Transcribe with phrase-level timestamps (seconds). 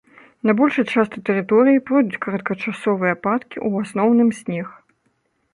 [0.49, 4.67] На большай частцы тэрыторыі пройдуць кароткачасовыя ападкі, у асноўным снег.